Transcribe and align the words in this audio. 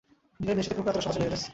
ডীনের 0.39 0.55
মেয়ের 0.57 0.65
সাথে 0.67 0.73
প্রেম 0.75 0.83
করা 0.85 0.93
এতটা 0.93 1.05
সহজ 1.05 1.15
নয়, 1.17 1.27
এমএস। 1.29 1.43